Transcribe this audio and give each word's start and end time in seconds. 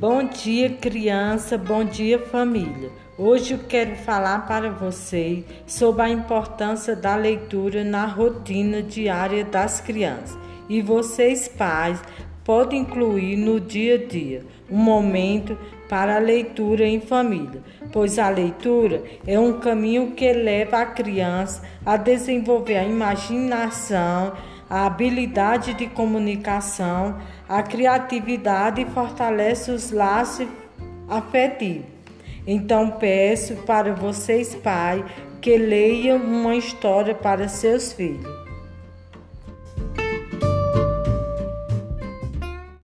Bom 0.00 0.24
dia, 0.24 0.70
criança, 0.70 1.58
bom 1.58 1.84
dia, 1.84 2.18
família. 2.18 2.90
Hoje 3.18 3.52
eu 3.52 3.58
quero 3.68 3.96
falar 3.96 4.46
para 4.46 4.70
vocês 4.70 5.44
sobre 5.66 6.00
a 6.00 6.08
importância 6.08 6.96
da 6.96 7.14
leitura 7.14 7.84
na 7.84 8.06
rotina 8.06 8.82
diária 8.82 9.44
das 9.44 9.78
crianças. 9.78 10.38
E 10.70 10.80
vocês, 10.80 11.48
pais, 11.48 12.02
podem 12.42 12.80
incluir 12.80 13.36
no 13.36 13.60
dia 13.60 13.96
a 13.96 13.98
dia 13.98 14.42
um 14.70 14.78
momento 14.78 15.58
para 15.86 16.16
a 16.16 16.18
leitura 16.18 16.86
em 16.86 16.98
família, 16.98 17.60
pois 17.92 18.18
a 18.18 18.30
leitura 18.30 19.02
é 19.26 19.38
um 19.38 19.60
caminho 19.60 20.12
que 20.12 20.32
leva 20.32 20.78
a 20.78 20.86
criança 20.86 21.60
a 21.84 21.98
desenvolver 21.98 22.78
a 22.78 22.84
imaginação, 22.84 24.32
a 24.70 24.86
habilidade 24.86 25.74
de 25.74 25.88
comunicação, 25.88 27.18
a 27.48 27.60
criatividade 27.60 28.80
e 28.80 28.86
fortalece 28.86 29.72
os 29.72 29.90
laços 29.90 30.46
afetivos. 31.08 31.84
Então 32.46 32.92
peço 32.92 33.56
para 33.66 33.92
vocês, 33.92 34.54
pai, 34.54 35.04
que 35.40 35.56
leiam 35.58 36.18
uma 36.18 36.54
história 36.54 37.14
para 37.14 37.48
seus 37.48 37.92
filhos. 37.92 38.49